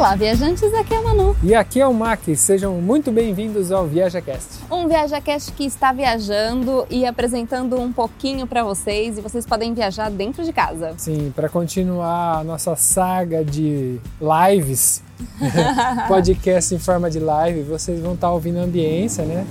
[0.00, 1.36] Olá, viajantes, aqui é a Manu.
[1.42, 4.60] E aqui é o Mac, sejam muito bem-vindos ao ViajaCast.
[4.70, 10.10] Um ViajaCast que está viajando e apresentando um pouquinho para vocês e vocês podem viajar
[10.10, 10.94] dentro de casa.
[10.96, 14.00] Sim, para continuar a nossa saga de
[14.48, 15.02] lives,
[16.08, 19.46] podcast em forma de live, vocês vão estar ouvindo a ambiência, né?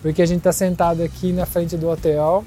[0.00, 2.46] Porque a gente está sentado aqui na frente do hotel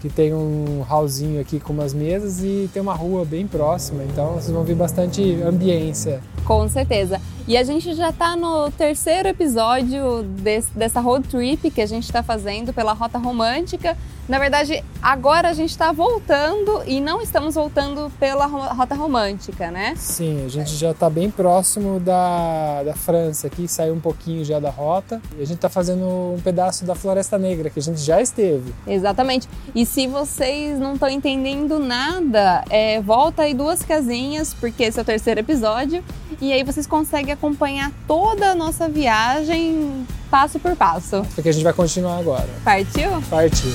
[0.00, 4.34] que tem um hallzinho aqui com umas mesas e tem uma rua bem próxima, então
[4.34, 6.20] vocês vão ver bastante ambiência.
[6.44, 7.20] Com certeza.
[7.50, 12.04] E a gente já está no terceiro episódio desse, dessa road trip que a gente
[12.04, 13.98] está fazendo pela Rota Romântica.
[14.28, 19.94] Na verdade, agora a gente está voltando e não estamos voltando pela Rota Romântica, né?
[19.96, 24.60] Sim, a gente já está bem próximo da, da França aqui, saiu um pouquinho já
[24.60, 25.20] da rota.
[25.36, 28.72] E a gente está fazendo um pedaço da Floresta Negra, que a gente já esteve.
[28.86, 29.48] Exatamente.
[29.74, 35.02] E se vocês não estão entendendo nada, é, volta aí duas casinhas, porque esse é
[35.02, 36.04] o terceiro episódio.
[36.40, 41.26] E aí vocês conseguem acompanhar toda a nossa viagem passo por passo.
[41.34, 42.48] Porque a gente vai continuar agora.
[42.62, 43.10] Partiu?
[43.30, 43.72] Partiu.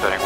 [0.00, 0.18] Setting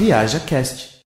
[0.00, 0.97] 1012,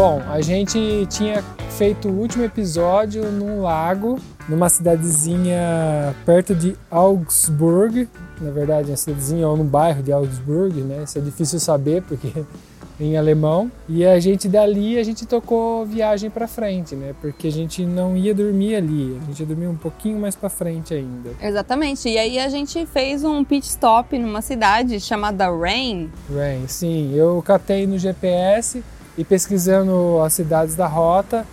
[0.00, 1.44] Bom, a gente tinha
[1.76, 8.08] feito o último episódio num lago, numa cidadezinha perto de Augsburg.
[8.40, 11.02] Na verdade, uma cidadezinha ou no bairro de Augsburg, né?
[11.04, 12.32] Isso é difícil saber porque
[12.98, 13.70] em alemão.
[13.86, 17.14] E a gente dali a gente tocou viagem para frente, né?
[17.20, 20.48] Porque a gente não ia dormir ali, a gente ia dormir um pouquinho mais para
[20.48, 21.32] frente ainda.
[21.42, 22.08] Exatamente.
[22.08, 26.10] E aí a gente fez um pit stop numa cidade chamada Rain.
[26.34, 27.12] Rain, sim.
[27.14, 28.82] Eu catei no GPS
[29.20, 31.46] e pesquisando as cidades da rota,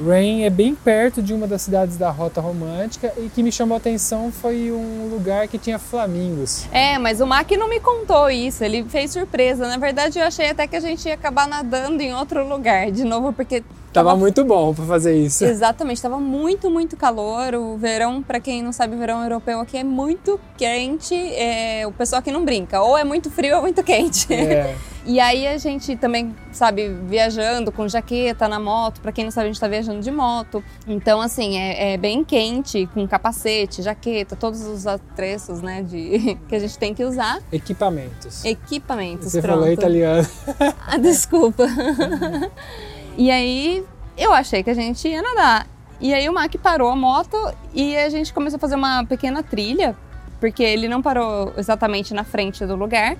[0.00, 3.74] Rain é bem perto de uma das cidades da Rota Romântica e que me chamou
[3.74, 6.66] a atenção foi um lugar que tinha flamingos.
[6.72, 9.66] É, mas o Mac não me contou isso, ele fez surpresa.
[9.66, 13.04] Na verdade, eu achei até que a gente ia acabar nadando em outro lugar de
[13.04, 13.62] novo, porque
[13.92, 15.44] Tava muito bom para fazer isso.
[15.44, 17.54] Exatamente, estava muito, muito calor.
[17.54, 21.14] O verão, para quem não sabe, o verão europeu aqui é muito quente.
[21.14, 24.32] É, o pessoal aqui não brinca, ou é muito frio ou muito quente.
[24.32, 24.76] É.
[25.06, 29.00] E aí a gente também, sabe, viajando com jaqueta na moto.
[29.00, 30.62] Para quem não sabe, a gente tá viajando de moto.
[30.86, 36.54] Então, assim, é, é, bem quente, com capacete, jaqueta, todos os atreços, né, de, que
[36.54, 37.40] a gente tem que usar.
[37.50, 38.44] Equipamentos.
[38.44, 39.60] Equipamentos, Você pronto.
[39.60, 40.28] falou italiano.
[40.86, 41.64] Ah, desculpa.
[43.16, 43.84] e aí
[44.16, 45.66] eu achei que a gente ia nadar.
[46.00, 47.36] E aí o Mac parou a moto
[47.74, 49.94] e a gente começou a fazer uma pequena trilha,
[50.38, 53.16] porque ele não parou exatamente na frente do lugar.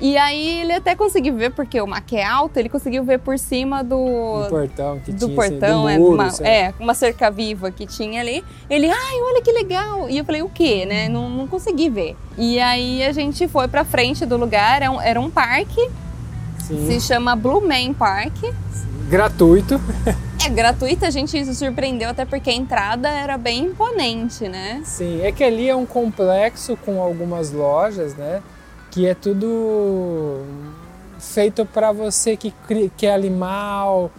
[0.00, 3.38] E aí ele até conseguiu ver, porque o Mac é alto, ele conseguiu ver por
[3.38, 6.50] cima do, Do portão que do tinha, portão, assim, é, do muro, uma, sei lá.
[6.52, 8.42] é, uma cerca viva que tinha ali.
[8.68, 10.10] Ele, ai, olha que legal.
[10.10, 11.08] E eu falei, o quê, né?
[11.08, 12.16] Não, não consegui ver.
[12.36, 15.88] E aí a gente foi pra frente do lugar, era um, era um parque,
[16.58, 16.86] Sim.
[16.86, 18.34] se chama Blue Man Park.
[19.12, 19.78] Gratuito.
[20.42, 24.80] É gratuito, a gente se surpreendeu até porque a entrada era bem imponente, né?
[24.86, 28.42] Sim, é que ali é um complexo com algumas lojas, né?
[28.90, 30.40] Que é tudo
[31.20, 32.54] feito para você que
[32.96, 34.10] quer animal,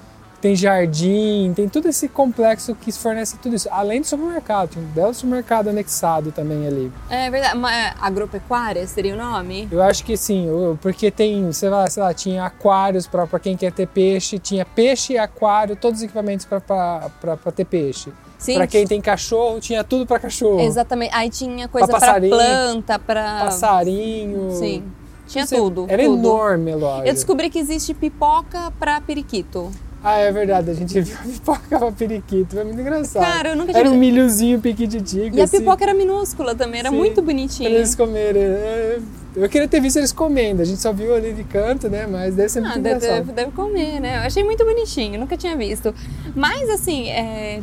[0.44, 3.70] tem jardim, tem todo esse complexo que fornece tudo isso.
[3.72, 6.92] Além do supermercado, tem um belo supermercado anexado também ali.
[7.10, 7.72] É verdade, uma
[8.02, 9.70] agropecuária seria o nome?
[9.72, 10.50] Eu acho que sim,
[10.82, 15.14] porque tem, sei lá, sei lá tinha aquários para quem quer ter peixe, tinha peixe
[15.14, 18.12] e aquário, todos os equipamentos para ter peixe.
[18.54, 20.60] Para quem tem cachorro, tinha tudo para cachorro.
[20.60, 21.16] Exatamente.
[21.16, 23.46] Aí tinha coisa passarinho, planta, pra.
[23.46, 24.52] Passarinho.
[24.60, 24.84] Sim.
[25.26, 25.86] Tinha sei, tudo.
[25.88, 26.20] Era tudo.
[26.20, 27.08] enorme a loja.
[27.08, 29.72] Eu descobri que existe pipoca pra periquito.
[30.04, 33.24] Ah, é verdade, a gente viu a pipoca pra periquito, foi muito engraçado.
[33.24, 35.34] Cara, eu nunca tinha Era um milhozinho piquititico.
[35.36, 36.98] E a assim, pipoca era minúscula também, era Sim.
[36.98, 37.70] muito Pra bonitinha.
[37.70, 38.42] eles comerem.
[38.44, 39.00] É,
[39.36, 42.06] Eu queria ter visto eles comendo, a gente só viu ali de canto, né?
[42.06, 43.26] Mas deve ser muito Ah, deve, engraçado.
[43.26, 44.18] deve, deve comer, né?
[44.18, 45.96] Eu achei muito bonitinho, nunca tinha visto.
[46.36, 47.62] Mas, assim, é,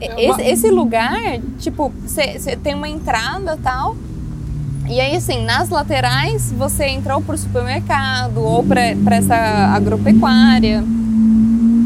[0.00, 3.96] É esse, uma- esse lugar, tipo, você tem uma entrada e tal.
[4.88, 10.84] E aí, assim, nas laterais, você entra ou pro supermercado ou pra, pra essa agropecuária.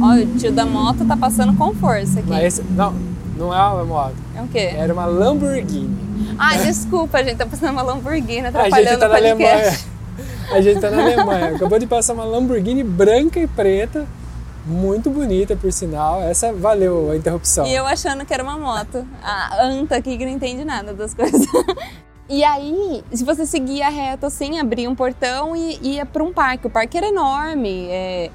[0.01, 2.29] Olha, o tio da moto tá passando com força aqui.
[2.29, 2.95] Mas esse, não,
[3.37, 4.71] não é uma moto, É o quê?
[4.77, 6.35] era uma Lamborghini.
[6.39, 9.57] Ah, desculpa, a gente tá passando uma Lamborghini A atrapalhando gente tá o na Alemanha.
[9.59, 9.91] podcast.
[10.53, 11.55] A gente tá na Alemanha.
[11.55, 14.05] Acabou de passar uma Lamborghini branca e preta,
[14.67, 16.21] Muito bonita, por sinal.
[16.23, 17.67] Essa valeu a interrupção.
[17.67, 19.07] E eu achando que era uma moto.
[19.23, 21.47] A anta aqui que não entende nada das coisas.
[22.33, 26.65] E aí, se você seguia reto assim, abria um portão e ia para um parque.
[26.65, 28.31] O parque era enorme, é,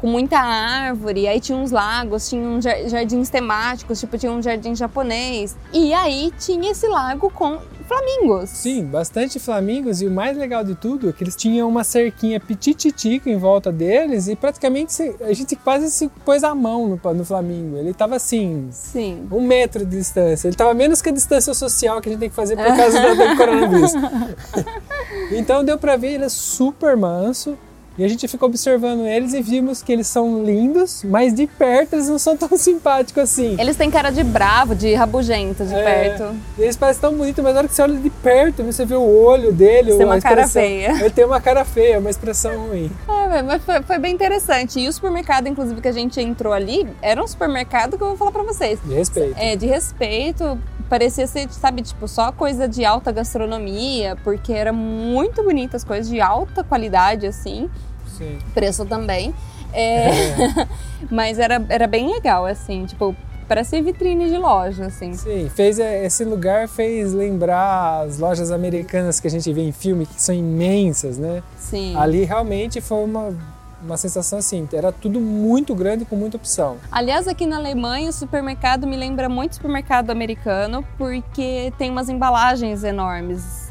[0.00, 4.40] com muita árvore, aí tinha uns lagos, tinha uns jar- jardins temáticos, tipo tinha um
[4.42, 5.56] jardim japonês.
[5.72, 8.50] E aí tinha esse lago com flamingos.
[8.50, 12.40] Sim, bastante flamingos e o mais legal de tudo é que eles tinham uma cerquinha
[12.40, 17.24] pitititica em volta deles e praticamente a gente quase se pôs a mão no, no
[17.24, 17.76] flamingo.
[17.76, 19.28] Ele tava assim, Sim.
[19.30, 20.48] um metro de distância.
[20.48, 23.00] Ele tava menos que a distância social que a gente tem que fazer por causa
[23.00, 23.92] do, do coronavírus.
[25.30, 27.56] então deu pra ver ele é super manso.
[27.98, 31.94] E a gente ficou observando eles e vimos que eles são lindos, mas de perto
[31.94, 33.56] eles não são tão simpáticos assim.
[33.58, 36.34] Eles têm cara de bravo, de rabugento de É, perto.
[36.58, 39.00] Eles parecem tão bonitos, mas na hora que você olha de perto, você vê o
[39.24, 40.90] olho dele, Tem a uma cara feia.
[41.00, 42.90] Ele tem uma cara feia, uma expressão ruim.
[43.08, 44.80] Ah, mas foi, foi bem interessante.
[44.80, 48.16] E o supermercado, inclusive, que a gente entrou ali, era um supermercado que eu vou
[48.16, 48.80] falar pra vocês.
[48.84, 49.36] De respeito.
[49.38, 50.58] É, de respeito,
[50.88, 56.20] parecia ser, sabe, tipo, só coisa de alta gastronomia, porque era muito bonitas coisas de
[56.20, 57.70] alta qualidade, assim,
[58.16, 58.38] Sim.
[58.54, 59.34] preço também.
[59.72, 60.08] É,
[61.10, 63.14] mas era, era bem legal, assim, tipo,
[63.48, 65.12] parece vitrine de loja, assim.
[65.14, 69.72] Sim, fez é, esse lugar fez lembrar as lojas americanas que a gente vê em
[69.72, 71.42] filme, que são imensas, né?
[71.58, 71.96] Sim.
[71.96, 73.34] Ali realmente foi uma,
[73.82, 76.76] uma sensação assim, era tudo muito grande com muita opção.
[76.90, 82.84] Aliás, aqui na Alemanha, o supermercado me lembra muito supermercado americano, porque tem umas embalagens
[82.84, 83.65] enormes.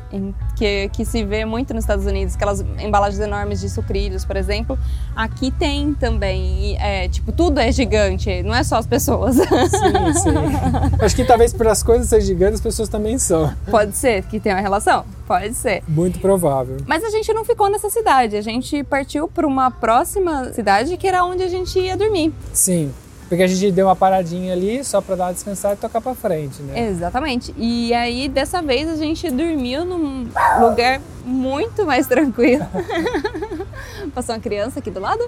[0.56, 4.78] Que, que se vê muito nos Estados Unidos, aquelas embalagens enormes de sucrilhos, por exemplo.
[5.16, 9.36] Aqui tem também, e, é, tipo, tudo é gigante, não é só as pessoas.
[9.36, 10.30] Sim, sim.
[11.04, 13.54] Acho que talvez por as coisas serem gigantes, as pessoas também são.
[13.70, 15.84] Pode ser que tenha uma relação, pode ser.
[15.88, 16.78] Muito provável.
[16.86, 21.08] Mas a gente não ficou nessa cidade, a gente partiu para uma próxima cidade que
[21.08, 22.34] era onde a gente ia dormir.
[22.54, 22.94] Sim,
[23.28, 26.14] porque a gente deu uma paradinha ali só pra dar uma descansada e tocar pra
[26.16, 26.88] frente, né?
[26.90, 27.54] Exatamente.
[27.58, 30.28] E aí, dessa vez, a gente dormiu num
[30.62, 32.66] lugar muito mais tranquilo.
[34.14, 35.28] Passou uma criança aqui do lado.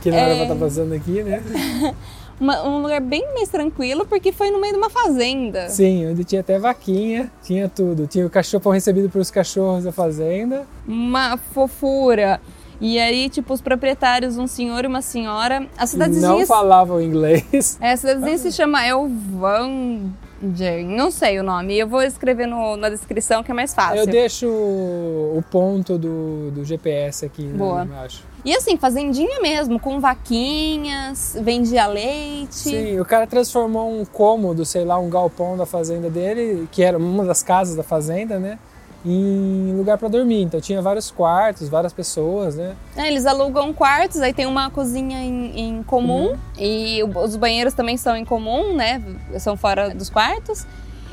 [0.00, 0.34] Que não era É.
[0.34, 1.42] pra estar passando aqui, né?
[2.40, 5.68] Uma- um lugar bem mais tranquilo, porque foi no meio de uma fazenda.
[5.68, 8.08] Sim, onde tinha até vaquinha, tinha tudo.
[8.08, 10.66] Tinha o cachorro recebido pelos cachorros da fazenda.
[10.86, 12.40] Uma fofura.
[12.80, 15.66] E aí, tipo, os proprietários, um senhor e uma senhora.
[15.78, 17.78] A cidadezinha, Não falavam inglês.
[17.80, 20.84] é, a cidadezinha se chama Elvanger.
[20.86, 21.78] Não sei o nome.
[21.78, 23.98] Eu vou escrever no- na descrição que é mais fácil.
[24.00, 27.84] Eu deixo o ponto do, do GPS aqui né, Boa.
[27.84, 28.22] embaixo.
[28.44, 32.54] E assim, fazendinha mesmo, com vaquinhas, vendia leite.
[32.54, 36.98] Sim, o cara transformou um cômodo, sei lá, um galpão da fazenda dele, que era
[36.98, 38.58] uma das casas da fazenda, né?
[39.04, 40.42] Em lugar pra dormir.
[40.42, 42.74] Então tinha vários quartos, várias pessoas, né?
[42.96, 46.36] É, eles alugam quartos, aí tem uma cozinha em, em comum Uhum.
[46.58, 49.02] e os banheiros também são em comum, né?
[49.38, 50.66] São fora dos quartos.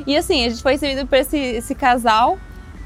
[0.08, 2.38] E assim, a gente foi recebido por esse, esse casal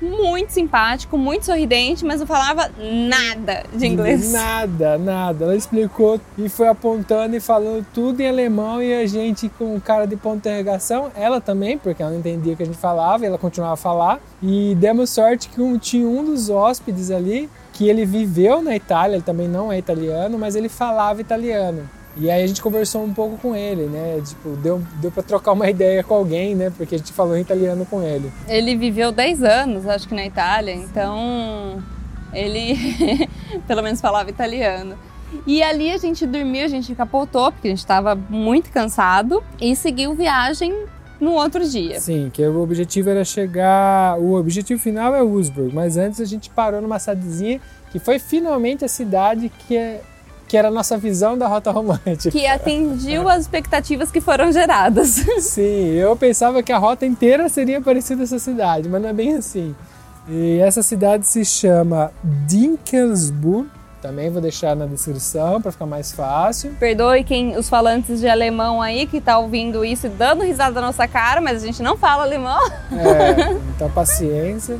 [0.01, 4.31] muito simpático, muito sorridente, mas não falava nada de inglês.
[4.35, 5.45] Nada, nada.
[5.45, 10.05] Ela explicou e foi apontando e falando tudo em alemão e a gente com cara
[10.05, 11.11] de ponto de interrogação.
[11.15, 13.77] Ela também, porque ela não entendia o que a gente falava e ela continuava a
[13.77, 14.19] falar.
[14.41, 19.15] E demos sorte que um- tinha um dos hóspedes ali que ele viveu na Itália,
[19.15, 21.89] ele também não é italiano, mas ele falava italiano.
[22.17, 24.21] E aí a gente conversou um pouco com ele, né?
[24.25, 26.71] Tipo, deu, deu pra trocar uma ideia com alguém, né?
[26.75, 28.31] Porque a gente falou em italiano com ele.
[28.47, 31.83] Ele viveu 10 anos, acho que na Itália, então
[32.33, 32.77] ele
[33.67, 34.97] pelo menos falava italiano.
[35.45, 39.75] E ali a gente dormiu, a gente capotou, porque a gente estava muito cansado, e
[39.75, 40.73] seguiu viagem
[41.19, 41.99] no outro dia.
[41.99, 44.17] Sim, que o objetivo era chegar.
[44.19, 47.59] O objetivo final é Wurzburg, mas antes a gente parou numa cidadezinha
[47.91, 50.01] que foi finalmente a cidade que, é,
[50.55, 52.31] que era a nossa visão da rota romântica.
[52.31, 55.09] Que atingiu as expectativas que foram geradas.
[55.43, 59.35] Sim, eu pensava que a rota inteira seria parecida essa cidade, mas não é bem
[59.35, 59.75] assim.
[60.29, 62.09] E essa cidade se chama
[62.47, 63.69] Dinkelsburg.
[64.01, 66.73] Também vou deixar na descrição para ficar mais fácil.
[66.79, 70.81] Perdoe quem os falantes de alemão aí que tá ouvindo isso e dando risada da
[70.81, 72.65] nossa cara, mas a gente não fala alemão.
[72.93, 74.79] É, então paciência.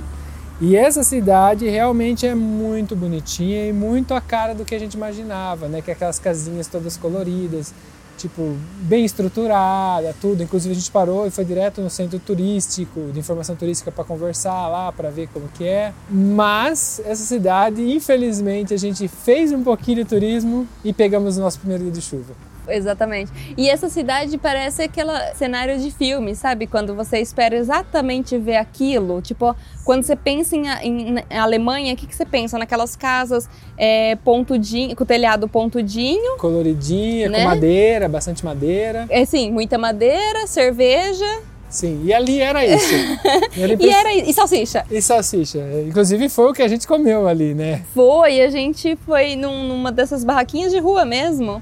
[0.62, 4.94] E essa cidade realmente é muito bonitinha e muito a cara do que a gente
[4.94, 5.82] imaginava, né?
[5.82, 7.74] Que é aquelas casinhas todas coloridas,
[8.18, 10.42] tipo, bem estruturada, tudo.
[10.42, 14.70] Inclusive a gente parou e foi direto no centro turístico, de informação turística para conversar
[14.70, 15.94] lá, para ver como que é.
[16.10, 21.60] Mas essa cidade, infelizmente, a gente fez um pouquinho de turismo e pegamos o nosso
[21.60, 22.34] primeiro dia de chuva.
[22.68, 23.32] Exatamente.
[23.58, 26.68] E essa cidade parece aquele cenário de filme, sabe?
[26.68, 29.22] Quando você espera exatamente ver aquilo.
[29.22, 32.58] Tipo, quando você pensa em, em, em Alemanha, o que, que você pensa?
[32.58, 36.38] Naquelas casas é, pontudinho, com o telhado pontudinho.
[36.38, 37.40] Coloridinha, Né?
[37.40, 39.06] com madeira, bastante madeira.
[39.10, 41.26] É sim, muita madeira, cerveja
[41.68, 42.94] Sim, e ali era isso.
[43.58, 44.86] E, ali e, era, e salsicha.
[44.90, 45.60] e salsicha.
[45.88, 47.82] Inclusive foi o que a gente comeu ali, né?
[47.94, 51.62] Foi, a gente foi num- numa dessas barraquinhas de rua mesmo.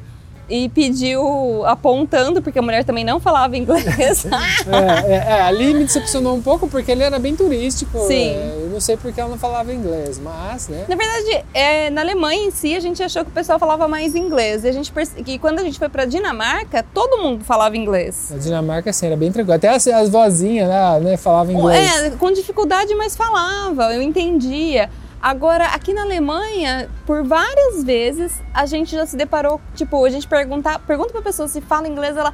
[0.49, 4.25] E pediu apontando, porque a mulher também não falava inglês.
[4.67, 7.97] É, é, é, ali me decepcionou um pouco porque ele era bem turístico.
[8.07, 8.29] Sim.
[8.29, 10.85] é, eu não sei porque ela não falava inglês, mas, né?
[10.87, 14.15] Na verdade, é, na Alemanha em si, a gente achou que o pessoal falava mais
[14.15, 14.63] inglês.
[14.63, 18.29] E a gente perce- que quando a gente foi pra Dinamarca, todo mundo falava inglês.
[18.31, 19.55] Na Dinamarca, assim, era bem tranquilo.
[19.55, 22.03] Até as, as vozinhas lá, né, falavam inglês.
[22.03, 24.89] É, com dificuldade, mas falava, eu entendia.
[25.23, 30.27] Agora, aqui na Alemanha, por várias vezes, a gente já se deparou, tipo, a gente
[30.27, 32.33] pergunta, pergunta pra pessoa se fala inglês, ela,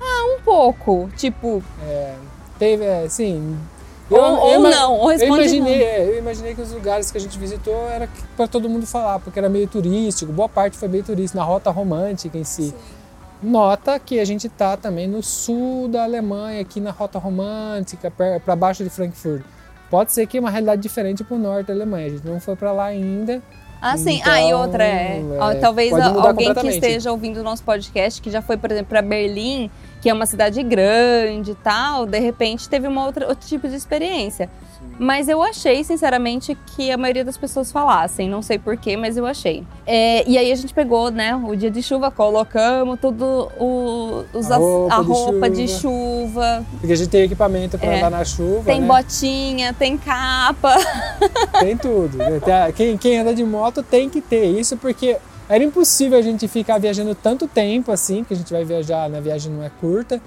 [0.00, 1.10] ah, um pouco.
[1.18, 1.62] Tipo,
[2.58, 3.58] Teve, é, sim.
[4.10, 5.84] Ou- ou ima- não, ou eu responde imaginei, não.
[5.84, 9.18] é, eu imaginei que os lugares que a gente visitou era para todo mundo falar,
[9.20, 12.74] porque era meio turístico, boa parte foi meio turístico, na rota romântica em si.
[13.42, 18.56] Nota que a gente tá também no sul da Alemanha, aqui na rota romântica, para
[18.56, 19.42] baixo de Frankfurt.
[19.90, 22.06] Pode ser que é uma realidade diferente para o norte da Alemanha.
[22.06, 23.42] A gente não foi para lá ainda.
[23.80, 28.22] assim, ah, e Então, outra é, é, talvez alguém que esteja ouvindo o nosso podcast,
[28.22, 29.70] que já foi, por exemplo, pra Berlim,
[30.00, 33.74] que é uma cidade grande e tal, de repente teve uma outra, outro tipo de
[33.74, 34.48] experiência.
[34.98, 38.28] Mas eu achei, sinceramente, que a maioria das pessoas falassem.
[38.28, 39.62] Não sei porquê, mas eu achei.
[39.86, 44.50] É, e aí a gente pegou, né, o dia de chuva, colocamos tudo o, os,
[44.50, 45.80] A roupa a de roupa de chuva.
[45.80, 46.66] chuva.
[46.80, 47.98] Porque a gente tem equipamento para É.
[47.98, 48.86] andar na chuva, Tem né?
[48.86, 50.76] botinha, tem capa.
[51.60, 52.18] Tem tudo.
[52.22, 55.16] a- Quem, quem anda de moto tem que ter isso, porque
[55.50, 59.18] era impossível a gente ficar viajando tanto tempo assim, que a gente vai viajar, né?
[59.18, 60.20] a viagem não é curta,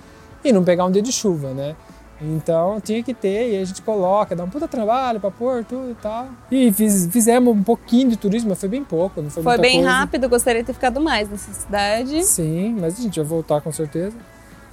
[0.44, 1.76] e não pegar um dia de chuva, né?
[2.22, 5.92] Então tinha que ter, e a gente coloca, dá um puta trabalho pra pôr tudo
[5.92, 6.28] e tal.
[6.52, 9.78] E fiz- fizemos um pouquinho de turismo, mas foi bem pouco, não foi Foi bem
[9.82, 9.90] coisa.
[9.90, 12.24] rápido, gostaria de ter ficado mais nessa cidade.
[12.24, 14.16] Sim, mas a gente vai voltar com certeza.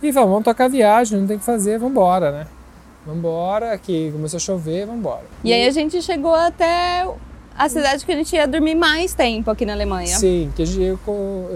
[0.03, 2.47] E vamos, vamos tocar a viagem, não tem o que fazer, vambora, né?
[3.07, 5.25] Vambora, que começou a chover, vambora.
[5.43, 7.07] E aí a gente chegou até
[7.61, 10.17] a cidade que a gente ia dormir mais tempo aqui na Alemanha.
[10.17, 10.99] Sim, que a gente,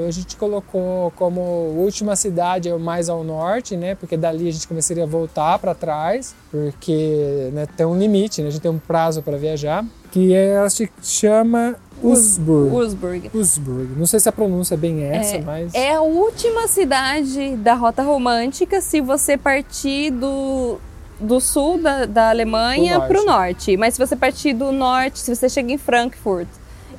[0.06, 3.94] a gente colocou como última cidade mais ao norte, né?
[3.94, 8.48] Porque dali a gente começaria a voltar para trás, porque né, tem um limite, né?
[8.48, 9.82] A gente tem um prazo para viajar,
[10.12, 12.70] que é, ela se chama Usburg.
[12.70, 13.30] Wurzburg.
[13.32, 13.88] Usburg.
[13.96, 18.02] Não sei se a pronúncia é bem essa, mas É a última cidade da Rota
[18.02, 20.78] Romântica se você partir do,
[21.20, 23.76] do sul da, da Alemanha para o norte.
[23.76, 26.48] Mas se você partir do norte, se você chega em Frankfurt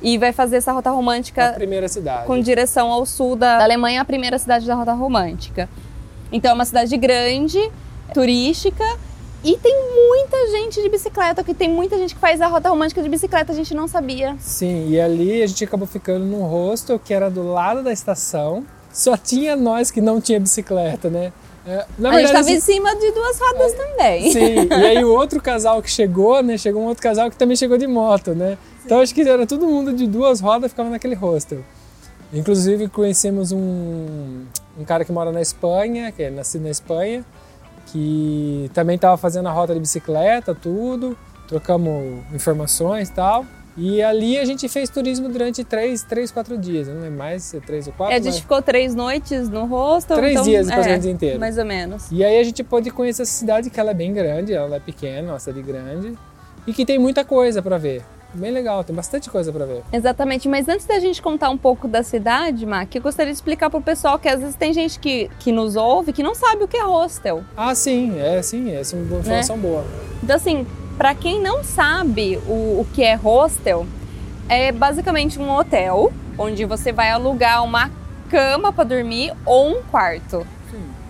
[0.02, 2.26] e vai fazer essa Rota Romântica primeira cidade.
[2.26, 5.68] com direção ao sul da Alemanha, a primeira cidade da Rota Romântica.
[6.30, 7.58] Então é uma cidade grande,
[8.12, 8.84] turística
[9.44, 13.02] e tem muita gente de bicicleta, que tem muita gente que faz a Rota Romântica
[13.02, 14.34] de bicicleta, a gente não sabia.
[14.40, 18.64] Sim, e ali a gente acabou ficando num hostel que era do lado da estação.
[18.92, 21.32] Só tinha nós que não tinha bicicleta, né?
[21.66, 24.30] É, na a gente estava assim, em cima de duas rodas também.
[24.30, 26.56] Sim, e aí o outro casal que chegou, né?
[26.56, 28.56] Chegou um outro casal que também chegou de moto, né?
[28.84, 31.64] Então acho que era todo mundo de duas rodas ficava naquele hostel.
[32.32, 34.44] Inclusive conhecemos um,
[34.78, 37.24] um cara que mora na Espanha, que é nascido na Espanha,
[37.86, 41.18] que também estava fazendo a rota de bicicleta, tudo.
[41.48, 43.44] Trocamos informações e tal.
[43.76, 46.88] E ali a gente fez turismo durante três, três quatro dias.
[46.88, 48.14] Não lembro mais é três ou quatro.
[48.14, 50.16] É, a gente mas- ficou três noites no hostel.
[50.16, 51.38] Três então, dias, é, ou menos, inteiro.
[51.38, 52.10] Mais ou menos.
[52.10, 54.80] E aí a gente pôde conhecer essa cidade que ela é bem grande, ela é
[54.80, 56.16] pequena, é uma cidade grande
[56.66, 58.02] e que tem muita coisa para ver.
[58.34, 59.82] Bem legal, tem bastante coisa para ver.
[59.92, 63.70] Exatamente, mas antes da gente contar um pouco da cidade, Mac, eu gostaria de explicar
[63.70, 66.68] pro pessoal que às vezes tem gente que, que nos ouve que não sabe o
[66.68, 67.42] que é hostel.
[67.56, 69.84] Ah, sim, é sim, essa é uma boa informação boa.
[70.22, 70.66] Então, assim,
[70.96, 73.86] pra quem não sabe o, o que é hostel,
[74.48, 77.90] é basicamente um hotel onde você vai alugar uma
[78.28, 80.46] cama pra dormir ou um quarto.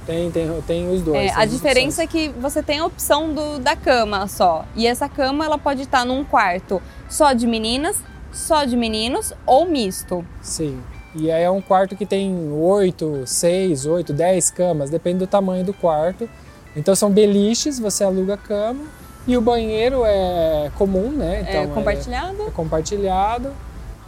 [0.06, 1.32] Tem, tem, tem os dois.
[1.32, 2.24] É, a diferença opções.
[2.24, 4.64] é que você tem a opção do, da cama só.
[4.76, 7.96] E essa cama ela pode estar num quarto só de meninas,
[8.32, 10.24] só de meninos ou misto.
[10.40, 10.80] Sim.
[11.12, 15.64] E aí é um quarto que tem oito, seis, oito, dez camas, depende do tamanho
[15.64, 16.30] do quarto.
[16.76, 18.84] Então são beliches, você aluga a cama.
[19.26, 21.44] E o banheiro é comum, né?
[21.48, 22.42] Então é compartilhado.
[22.46, 23.52] é compartilhado.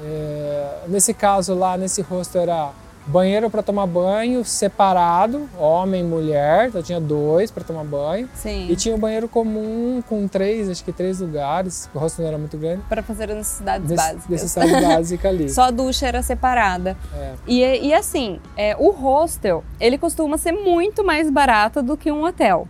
[0.01, 2.71] É, nesse caso lá, nesse hostel era
[3.05, 8.29] banheiro para tomar banho separado, homem e mulher, então tinha dois para tomar banho.
[8.35, 8.69] Sim.
[8.71, 12.39] E tinha um banheiro comum com três, acho que três lugares, o rosto não era
[12.39, 12.83] muito grande.
[12.89, 14.29] Pra fazer as necessidades Nesse- básicas.
[14.29, 15.49] Necessidade básica ali.
[15.49, 16.97] Só a ducha era separada.
[17.17, 17.33] É.
[17.47, 22.25] E, e assim, é, o hostel, ele costuma ser muito mais barato do que um
[22.25, 22.69] hotel.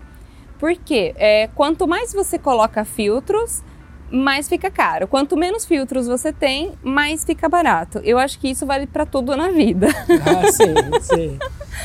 [0.59, 1.15] Por quê?
[1.17, 3.63] É, quanto mais você coloca filtros,
[4.11, 5.07] mais fica caro.
[5.07, 8.01] Quanto menos filtros você tem, mais fica barato.
[8.03, 9.89] Eu acho que isso vale pra tudo na vida.
[10.25, 11.39] Ah, sim, sim.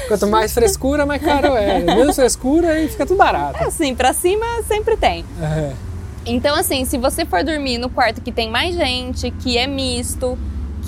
[0.07, 1.79] Quanto mais frescura, mais caro é.
[1.79, 3.63] Menos frescura, aí fica tudo barato.
[3.63, 5.23] Assim, pra cima sempre tem.
[5.41, 5.73] É.
[6.25, 10.37] Então, assim, se você for dormir no quarto que tem mais gente, que é misto,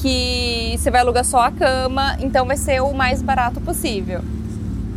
[0.02, 4.22] que você vai alugar só a cama, então vai ser o mais barato possível.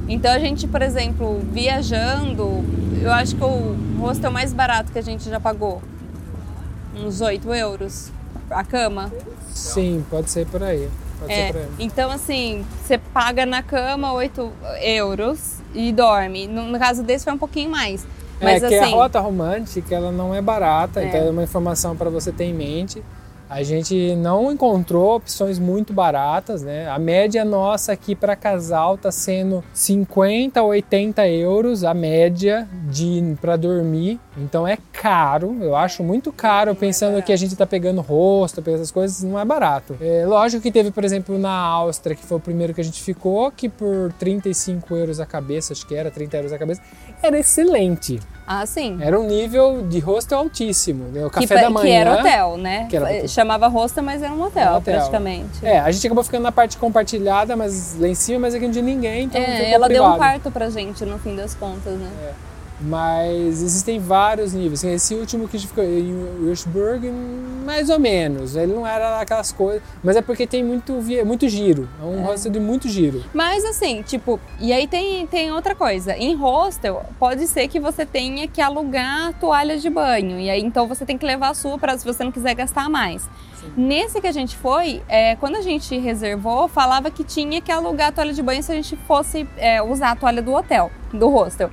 [0.09, 2.65] Então, a gente, por exemplo, viajando,
[3.03, 5.83] eu acho que o hostel mais barato que a gente já pagou,
[6.97, 8.11] uns 8 euros
[8.51, 9.13] a cama.
[9.53, 10.89] Sim, pode ser por aí.
[11.21, 11.69] Pode É, ser por aí.
[11.79, 14.51] então, assim, você paga na cama 8
[14.81, 16.47] euros e dorme.
[16.47, 18.07] No, caso desse foi um pouquinho mais.
[18.41, 21.09] Mas é que assim, a rota romântica ela não é barata, É.
[21.09, 23.03] então é uma informação para você ter em mente.
[23.49, 26.89] A gente não encontrou opções muito baratas, né?
[26.89, 33.37] A média nossa aqui para casal tá sendo 50 a 80 euros a média de
[33.41, 34.21] para dormir.
[34.37, 38.91] Então é caro, eu acho muito caro, pensando que a gente tá pegando rosto, essas
[38.91, 39.97] coisas, não é barato.
[40.01, 43.03] É, lógico que teve, por exemplo, na Áustria, que foi o primeiro que a gente
[43.03, 46.83] ficou, que por 35 euros a cabeça, acho que era 30 euros a cabeça,
[47.23, 48.21] era excelente.
[48.49, 48.99] Ah, sim.
[49.01, 51.05] Era um nível de hostel altíssimo.
[51.13, 51.25] né?
[51.27, 51.87] O café que, da manhã.
[51.87, 52.87] que era hotel, né?
[52.89, 53.29] Que era hotel.
[53.29, 54.95] Chamava hostel, mas era um hotel, hotel.
[54.95, 55.65] praticamente.
[55.65, 58.73] É, a gente acabou ficando na parte compartilhada, mas lá em cima, mas aqui não
[58.73, 60.17] tinha ninguém, então É, ficou ela deu um privado.
[60.19, 62.09] quarto pra gente no fim das contas, né?
[62.81, 64.85] Mas existem vários níveis.
[64.85, 67.11] Esse último que a gente ficou em Würzburg,
[67.65, 68.57] mais ou menos.
[68.57, 69.83] Ele não era aquelas coisas.
[70.03, 70.93] Mas é porque tem muito,
[71.25, 71.89] muito giro.
[72.01, 73.25] É um hostel de muito giro.
[73.35, 76.17] Mas assim, tipo, e aí tem, tem outra coisa.
[76.17, 80.39] Em hostel, pode ser que você tenha que alugar toalha de banho.
[80.39, 82.89] E aí então você tem que levar a sua para se você não quiser gastar
[82.89, 83.29] mais.
[83.77, 88.09] Nesse que a gente foi, é, quando a gente reservou, falava que tinha que alugar
[88.09, 91.29] a toalha de banho se a gente fosse é, usar a toalha do hotel, do
[91.29, 91.71] hostel.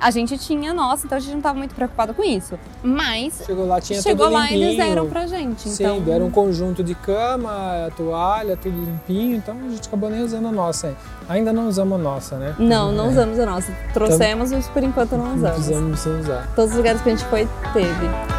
[0.00, 2.58] A gente tinha a nossa, então a gente não estava muito preocupado com isso.
[2.82, 4.64] Mas Chegou lá, tinha chegou tudo lá e limpinho.
[4.70, 5.68] eles deram pra gente.
[5.68, 9.36] Sim, Então, deram um conjunto de cama, toalha, tudo limpinho.
[9.36, 10.94] Então a gente acabou nem usando a nossa.
[11.28, 12.54] Ainda não usamos a nossa, né?
[12.58, 13.72] Não, não É, usamos a nossa.
[13.92, 15.56] Trouxemos, mas por enquanto não Não usamos.
[15.56, 16.48] precisamos sem usar.
[16.54, 18.37] Todos os lugares que a gente foi, teve.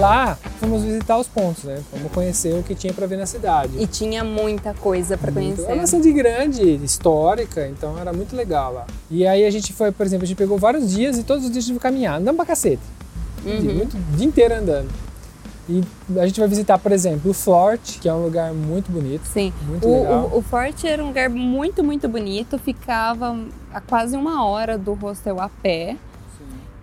[0.00, 1.80] Lá fomos visitar os pontos, né?
[1.90, 3.72] Fomos conhecer o que tinha para ver na cidade.
[3.80, 5.72] E tinha muita coisa pra Muito- É conhecer.
[5.80, 8.86] uma cidade grande, histórica, então era muito legal lá.
[9.10, 11.50] E aí a gente foi, por exemplo, a gente pegou vários dias e todos os
[11.50, 12.82] dias a gente foi caminhar, andando pra cacete.
[13.44, 13.74] Uhum.
[13.74, 14.88] Muito, o dia inteiro andando.
[15.68, 15.84] E
[16.18, 19.24] a gente vai visitar, por exemplo, o Fort, que é um lugar muito bonito.
[19.24, 19.52] Sim.
[19.68, 20.30] Muito O, legal.
[20.32, 22.58] o, o Forte era um lugar muito, muito bonito.
[22.58, 23.38] Ficava
[23.72, 25.96] a quase uma hora do hostel a pé.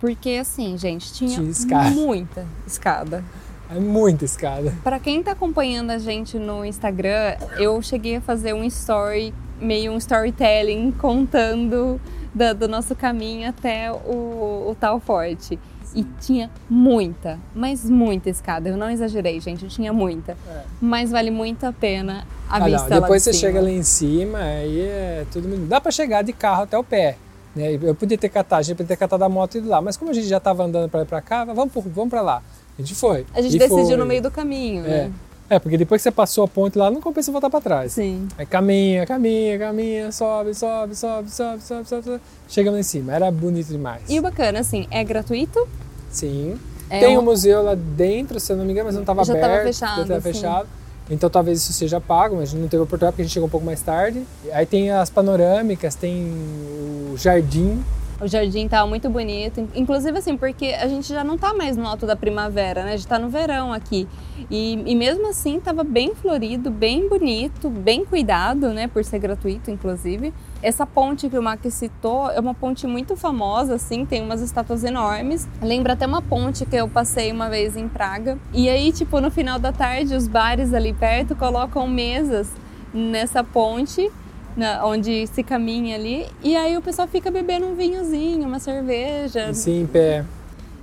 [0.00, 1.90] Porque, assim, gente, tinha, Tinha escada.
[1.90, 3.24] muita escada.
[3.70, 4.72] É muita escada.
[4.82, 9.92] Pra quem tá acompanhando a gente no Instagram, eu cheguei a fazer um story, meio
[9.92, 12.00] um storytelling, contando
[12.34, 15.58] da- do nosso caminho até o, o tal forte.
[15.94, 18.68] E tinha muita, mas muita escada.
[18.68, 20.32] Eu não exagerei, gente, tinha muita.
[20.48, 20.62] É.
[20.80, 23.48] Mas vale muito a pena a Ah, não, vista lá Depois de você cima.
[23.52, 25.48] chega lá em cima, aí é tudo.
[25.66, 27.16] Dá pra chegar de carro até o pé.
[27.58, 27.78] Né?
[27.82, 29.96] Eu podia ter catado, a gente podia ter catado a moto e ido lá, mas
[29.96, 32.42] como a gente já estava andando para para cá, vamos, por- vamos para lá.
[32.78, 33.26] A gente foi.
[33.34, 33.96] A gente decidiu foi.
[33.96, 34.88] no meio do caminho, É.
[34.88, 35.12] né?
[35.50, 37.92] É, porque depois que você passou a ponte lá, não compensa voltar para trás.
[37.92, 38.28] Sim.
[38.36, 42.20] Aí caminha, caminha, caminha, sobe, sobe, sobe, sobe, sobe, sobe, sobe.
[42.46, 43.14] Chegamos lá em cima.
[43.14, 44.02] Era bonito demais.
[44.08, 45.66] E o bacana, assim, é gratuito.
[46.10, 46.58] Sim.
[46.90, 49.24] É Tem um- um museu lá dentro, se eu não me engano, mas não estava
[49.24, 49.50] Já aberto.
[49.50, 50.32] tava fechado, Já estava sim.
[50.32, 50.68] fechado.
[51.10, 53.46] Então talvez isso seja pago, mas a gente não teve oportunidade porque a gente chegou
[53.46, 54.22] um pouco mais tarde.
[54.52, 57.82] Aí tem as panorâmicas, tem o jardim.
[58.20, 59.68] O jardim tá muito bonito.
[59.76, 62.94] Inclusive, assim, porque a gente já não tá mais no alto da primavera, né?
[62.94, 64.08] A gente tá no verão aqui.
[64.50, 68.88] E, e mesmo assim, tava bem florido, bem bonito, bem cuidado, né?
[68.88, 70.34] Por ser gratuito, inclusive.
[70.60, 74.82] Essa ponte que o Mac citou é uma ponte muito famosa, assim, tem umas estátuas
[74.82, 75.46] enormes.
[75.62, 78.36] Lembra até uma ponte que eu passei uma vez em Praga.
[78.52, 82.50] E aí, tipo, no final da tarde, os bares ali perto colocam mesas
[82.92, 84.10] nessa ponte
[84.58, 89.46] na- onde se caminha ali, e aí o pessoal fica bebendo um vinhozinho, uma cerveja,
[89.46, 90.24] Assim, em pé.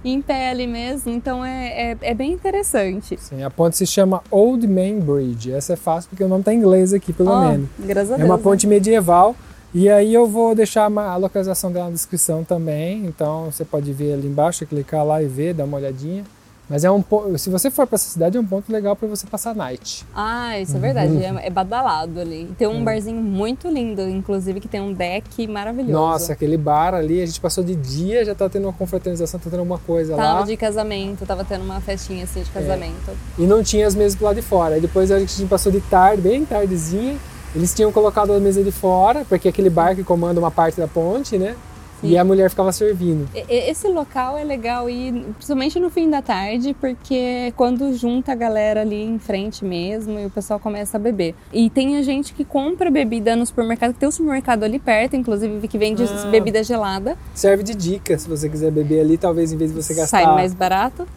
[0.03, 3.17] em pé ali mesmo, então é, é, é bem interessante.
[3.19, 5.51] Sim, a ponte se chama Old Main Bridge.
[5.51, 7.67] Essa é fácil porque o nome está em inglês aqui, pelo Ó, menos.
[7.79, 8.29] Graças a É Deus.
[8.29, 8.43] uma né?
[8.43, 9.35] ponte medieval
[9.73, 14.13] E aí eu vou deixar a localização dela na descrição também, então você pode ver
[14.13, 16.23] ali embaixo, clicar lá e ver, dar uma olhadinha.
[16.69, 17.03] Mas é um
[17.37, 20.03] se você for para essa cidade é um ponto legal para você passar night.
[20.15, 21.15] Ah, isso é verdade.
[21.23, 22.49] É, é badalado ali.
[22.57, 25.93] Tem um barzinho muito lindo, inclusive, que tem um deck maravilhoso.
[25.93, 29.49] Nossa, aquele bar ali, a gente passou de dia, já tá tendo uma confraternização, tá
[29.49, 30.45] tendo alguma coisa Tava lá.
[30.45, 33.11] de casamento, tava tendo uma festinha assim de casamento.
[33.37, 34.75] E não tinha as mesas do lado de fora.
[34.75, 37.17] Aí depois a gente passou de tarde, bem tardezinha.
[37.55, 40.77] Eles tinham colocado a mesa de fora, porque é aquele bar que comanda uma parte
[40.77, 41.55] da ponte, né?
[42.03, 43.27] E a mulher ficava servindo.
[43.49, 48.81] Esse local é legal e principalmente no fim da tarde, porque quando junta a galera
[48.81, 51.35] ali em frente mesmo e o pessoal começa a beber.
[51.51, 55.15] E tem a gente que compra bebida no supermercado, que tem um supermercado ali perto,
[55.15, 56.27] inclusive, que vende Ah.
[56.29, 57.17] bebida gelada.
[57.33, 60.21] Serve de dica, se você quiser beber ali, talvez em vez de você gastar.
[60.23, 61.07] Sai mais barato.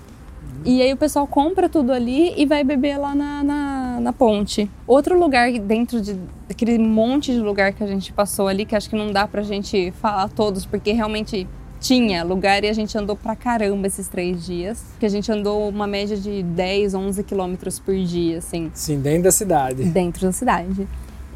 [0.65, 4.71] E aí o pessoal compra tudo ali e vai beber lá na, na, na ponte.
[4.87, 6.17] Outro lugar dentro de,
[6.49, 9.43] daquele monte de lugar que a gente passou ali, que acho que não dá pra
[9.43, 11.47] gente falar todos, porque realmente
[11.81, 14.83] tinha lugar e a gente andou pra caramba esses três dias.
[14.99, 19.25] Que a gente andou uma média de 10, 11 quilômetros por dia, assim Sim, dentro
[19.25, 19.85] da cidade.
[19.85, 20.89] dentro da cidade.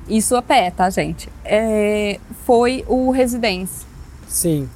[0.08, 1.28] Isso a pé, tá, gente?
[1.44, 3.86] É, foi o Residence.
[4.26, 4.68] Sim,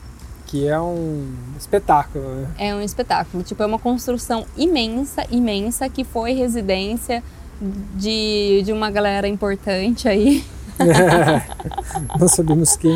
[0.46, 2.48] que é um espetáculo, né?
[2.58, 3.42] É um espetáculo.
[3.42, 7.22] Tipo, é uma construção imensa, imensa, que foi residência
[7.60, 10.44] de, de uma galera importante aí.
[12.18, 12.94] Não sabemos quem.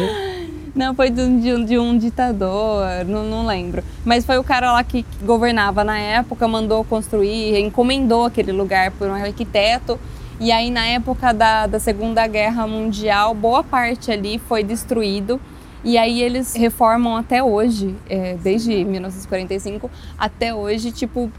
[0.74, 3.82] Não, foi de, um- de um- ditador, não, não lembro.
[4.04, 8.92] Mas foi o cara lá que que governava na época, mandou construir, encomendou aquele lugar
[8.92, 9.98] por um arquiteto.
[10.38, 15.40] E aí, na época da, da Segunda Guerra Mundial, boa parte ali foi destruído.
[15.82, 21.30] E aí eles reformam até hoje, é, desde 1945 até hoje, tipo,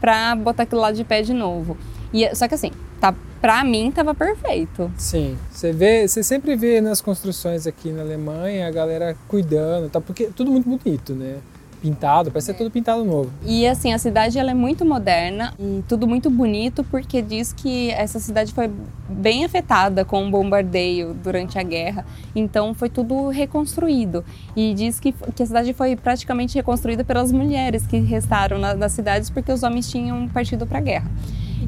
[0.00, 1.76] pra botar aquilo lá de pé de novo.
[2.12, 4.90] E, só que assim, tá, pra mim tava perfeito.
[4.96, 10.00] Sim, você vê, você sempre vê nas construções aqui na Alemanha a galera cuidando, tá?
[10.00, 11.38] Porque é tudo muito bonito, né?
[11.80, 13.32] Pintado, parece ser tudo pintado novo.
[13.42, 17.90] E assim, a cidade ela é muito moderna e tudo muito bonito porque diz que
[17.92, 18.70] essa cidade foi
[19.08, 22.04] bem afetada com o bombardeio durante a guerra.
[22.36, 24.22] Então foi tudo reconstruído.
[24.54, 28.92] E diz que, que a cidade foi praticamente reconstruída pelas mulheres que restaram na, nas
[28.92, 31.10] cidades porque os homens tinham partido para a guerra.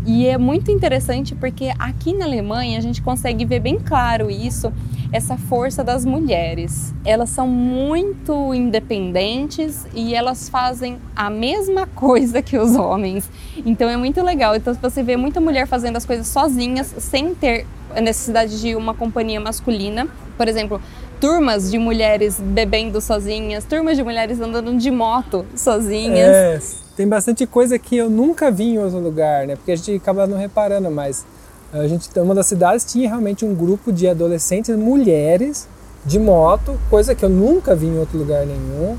[0.07, 4.73] E é muito interessante porque aqui na Alemanha a gente consegue ver bem claro isso,
[5.13, 6.95] essa força das mulheres.
[7.05, 13.31] Elas são muito independentes e elas fazem a mesma coisa que os homens.
[13.65, 14.57] Então é muito legal.
[14.57, 18.95] Então você vê muita mulher fazendo as coisas sozinhas, sem ter a necessidade de uma
[18.95, 20.09] companhia masculina.
[20.37, 20.81] Por exemplo,
[21.23, 26.19] turmas de mulheres bebendo sozinhas, turmas de mulheres andando de moto sozinhas.
[26.19, 26.61] É,
[26.97, 29.55] tem bastante coisa que eu nunca vi em outro lugar, né?
[29.55, 31.25] Porque a gente acaba não reparando, mas
[31.73, 35.69] a gente, uma das cidades tinha realmente um grupo de adolescentes, mulheres,
[36.05, 38.99] de moto, coisa que eu nunca vi em outro lugar nenhum.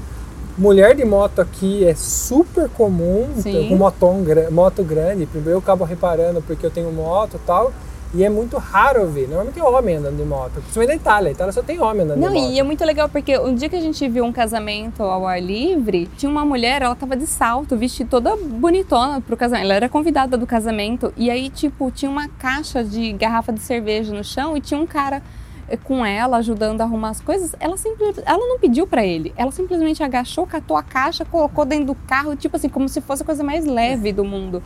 [0.57, 3.67] Mulher de moto aqui é super comum, Sim.
[3.67, 5.25] com motom, moto grande.
[5.25, 7.73] Primeiro eu acabo reparando porque eu tenho moto e tal.
[8.13, 9.28] E é muito raro ver.
[9.28, 10.54] Normalmente é homem andando de moto.
[10.54, 11.30] Principalmente na Itália.
[11.30, 12.52] A Itália só tem homem andando Não, de moto.
[12.54, 15.41] e é muito legal porque um dia que a gente viu um casamento ao ar
[15.41, 19.65] livre, tinha uma mulher, ela tava de salto, vestida toda bonitona pro casamento.
[19.65, 21.12] Ela era convidada do casamento.
[21.17, 24.86] E aí, tipo, tinha uma caixa de garrafa de cerveja no chão e tinha um
[24.86, 25.23] cara
[25.67, 27.56] eh, com ela ajudando a arrumar as coisas.
[27.60, 29.34] Ela simples, ela não pediu pra ele.
[29.36, 33.23] Ela simplesmente agachou, catou a caixa, colocou dentro do carro, tipo assim, como se fosse
[33.23, 34.62] a coisa mais leve do mundo.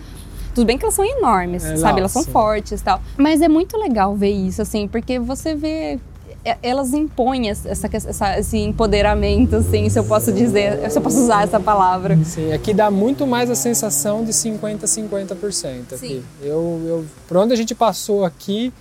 [0.58, 1.92] Tudo bem que elas são enormes, É, sabe?
[1.94, 2.32] não, elas são sim.
[2.32, 3.00] fortes e tal.
[3.16, 6.00] Mas é muito legal ver isso, assim, porque você vê
[6.44, 11.20] é- elas impõem essa, essa- esse empoderamento, assim, se eu posso dizer, se eu posso
[11.20, 12.18] usar essa palavra.
[12.24, 16.08] Sim, aqui dá muito mais a sensação de 50 50% aqui.
[16.08, 16.24] Sim.
[16.42, 18.74] Eu, eu, por onde a gente passou aqui,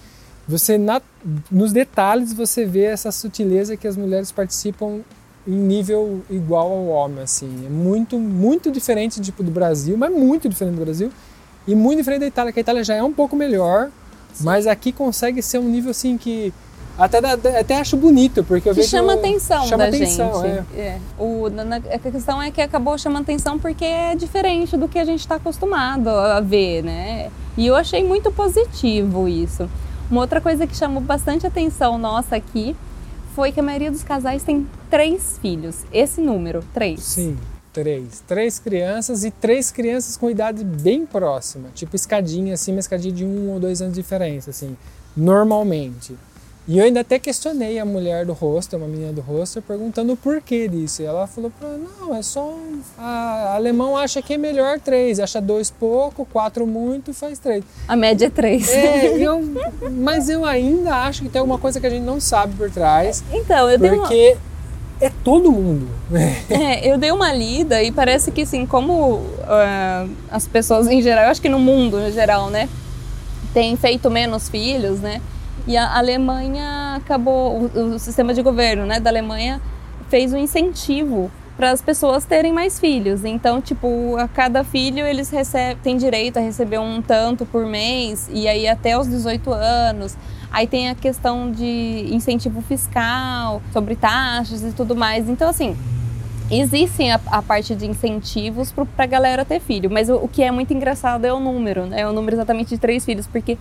[0.49, 1.03] você na-
[1.51, 5.01] nos detalhes você vê essa sutileza que as mulheres participam
[5.47, 7.65] em nível igual ao homem, assim.
[7.67, 11.11] É muito, muito diferente tipo do Brasil, mas muito diferente do Brasil
[11.67, 13.89] e muito diferente da Itália, que a Itália já é um pouco melhor,
[14.41, 16.53] mas aqui consegue ser um nível assim que
[16.99, 17.19] até,
[17.61, 20.65] até acho bonito, porque eu Que vejo chama atenção chama da atenção, gente.
[20.77, 20.81] é.
[20.81, 20.99] É.
[21.19, 25.05] O, na- a questão é que acabou chamando atenção porque é diferente do que a
[25.05, 27.31] gente está acostumado a ver, né?
[27.57, 29.69] E eu achei muito positivo isso.
[30.11, 32.75] Uma outra coisa que chamou bastante atenção nossa aqui
[33.35, 35.85] foi que a maioria dos casais tem três filhos.
[35.93, 37.03] Esse número, três.
[37.03, 37.37] Sim,
[37.77, 38.23] três.
[38.27, 41.69] Três crianças e três crianças com idade bem próxima.
[41.75, 44.75] Tipo escadinha, assim, uma escadinha de um ou dois anos de diferença, assim,
[45.15, 46.17] normalmente.
[46.69, 50.17] E eu ainda até questionei a mulher do hostel, uma menina do hostel, perguntando o
[50.17, 51.01] porquê disso.
[51.01, 51.53] E ela falou
[52.01, 52.81] não, é só um...
[52.99, 57.63] A alemão acha que é melhor três, acha dois pouco, quatro muito, faz três.
[57.87, 58.69] A média é três.
[58.69, 59.41] É, eu,
[59.93, 63.23] mas eu ainda acho que tem alguma coisa que a gente não sabe por trás,
[63.33, 64.01] Então, eu dei uma...
[64.01, 64.37] porque
[65.01, 65.89] é todo mundo.
[66.49, 71.25] É, eu dei uma lida e parece que, assim, como ah, as pessoas em geral,
[71.25, 72.69] eu acho que no mundo em geral, né,
[73.53, 75.21] têm feito menos filhos, né,
[75.67, 79.61] e a Alemanha acabou, o, o sistema de governo, né, da Alemanha
[80.09, 83.25] fez um incentivo para as pessoas terem mais filhos.
[83.25, 88.29] Então, tipo, a cada filho eles recebem, têm direito a receber um tanto por mês
[88.31, 90.17] e aí até os 18 anos.
[90.57, 95.29] Aí tem a questão de incentivo fiscal, sobre taxas e tudo mais.
[95.29, 95.77] Então, assim,
[96.51, 100.43] existem a, a parte de incentivos para a galera ter filho, mas o, o que
[100.43, 102.01] é muito engraçado é o número, né?
[102.01, 103.59] É o número exatamente de três filhos, porque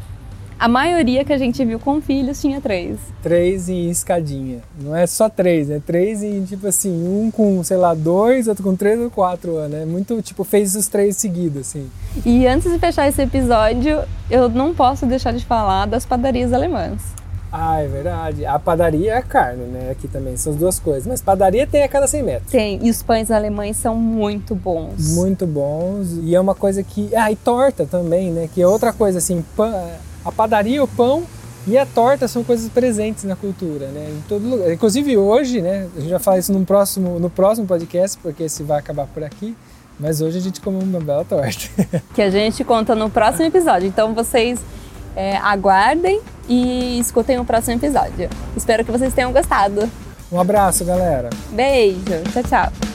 [0.58, 2.98] a maioria que a gente viu com filhos tinha três.
[3.22, 4.60] três em escadinha.
[4.80, 8.64] Não é só três, é três em, tipo assim, um com, sei lá, dois, outro
[8.64, 9.78] com três ou quatro anos.
[9.82, 11.90] É muito, tipo, fez os três seguidos, assim.
[12.26, 17.02] E antes de fechar esse episódio, eu não posso deixar de falar das padarias alemãs.
[17.58, 18.46] Ah, é verdade.
[18.46, 19.90] A padaria é a carne, né?
[19.92, 21.08] Aqui também, são as duas coisas.
[21.08, 22.52] Mas padaria tem a cada 100 metros.
[22.52, 25.16] Tem, e os pães alemães são muito bons.
[25.16, 26.18] Muito bons.
[26.24, 27.16] E é uma coisa que...
[27.16, 28.50] Ah, e torta também, né?
[28.54, 29.88] Que é outra coisa, assim, pã-
[30.26, 31.24] a padaria, o pão
[31.68, 34.10] e a torta são coisas presentes na cultura, né?
[34.10, 34.72] Em todo lugar.
[34.72, 35.88] Inclusive hoje, né?
[35.96, 39.24] A gente vai falar isso no próximo, no próximo podcast, porque esse vai acabar por
[39.24, 39.56] aqui.
[40.00, 41.70] Mas hoje a gente come uma bela torta.
[42.14, 43.88] Que a gente conta no próximo episódio.
[43.88, 44.60] Então vocês
[45.16, 48.30] é, aguardem e escutem o próximo episódio.
[48.56, 49.90] Espero que vocês tenham gostado.
[50.32, 51.30] Um abraço, galera.
[51.52, 52.02] Beijo,
[52.34, 52.95] tchau, tchau.